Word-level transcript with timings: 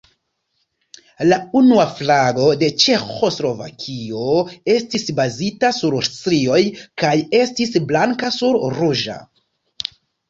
La 1.31 1.37
unua 1.59 1.83
flago 1.97 2.47
de 2.63 2.69
Ĉeĥoslovakio 2.83 4.23
estis 4.77 5.05
bazita 5.21 5.71
sur 5.81 5.99
strioj, 6.09 6.59
kaj 7.03 7.13
estis 7.43 7.77
blanka 7.93 8.33
sur 8.41 8.61
ruĝa. 8.81 9.21